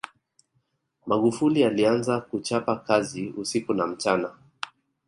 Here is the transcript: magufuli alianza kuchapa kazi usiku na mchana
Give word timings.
magufuli 1.07 1.63
alianza 1.63 2.21
kuchapa 2.21 2.75
kazi 2.75 3.27
usiku 3.37 3.73
na 3.73 3.87
mchana 3.87 4.31